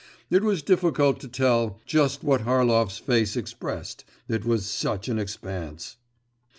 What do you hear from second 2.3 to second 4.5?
Harlov's face expressed, it